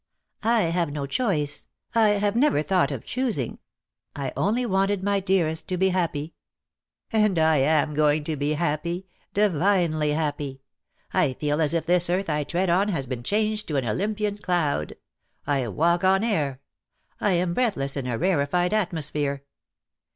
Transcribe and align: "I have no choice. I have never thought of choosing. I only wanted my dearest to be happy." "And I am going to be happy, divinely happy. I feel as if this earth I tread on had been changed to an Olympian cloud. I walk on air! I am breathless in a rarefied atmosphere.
"I 0.41 0.63
have 0.63 0.91
no 0.91 1.05
choice. 1.05 1.67
I 1.93 2.13
have 2.13 2.35
never 2.35 2.63
thought 2.63 2.89
of 2.89 3.05
choosing. 3.05 3.59
I 4.15 4.33
only 4.35 4.65
wanted 4.65 5.03
my 5.03 5.19
dearest 5.19 5.67
to 5.67 5.77
be 5.77 5.89
happy." 5.89 6.33
"And 7.11 7.37
I 7.37 7.57
am 7.57 7.93
going 7.93 8.23
to 8.23 8.35
be 8.35 8.53
happy, 8.53 9.05
divinely 9.35 10.13
happy. 10.13 10.63
I 11.13 11.33
feel 11.33 11.61
as 11.61 11.75
if 11.75 11.85
this 11.85 12.09
earth 12.09 12.31
I 12.31 12.43
tread 12.45 12.67
on 12.71 12.87
had 12.87 13.07
been 13.09 13.21
changed 13.21 13.67
to 13.67 13.75
an 13.75 13.87
Olympian 13.87 14.39
cloud. 14.39 14.95
I 15.45 15.67
walk 15.67 16.03
on 16.03 16.23
air! 16.23 16.61
I 17.19 17.33
am 17.33 17.53
breathless 17.53 17.95
in 17.95 18.07
a 18.07 18.17
rarefied 18.17 18.73
atmosphere. 18.73 19.43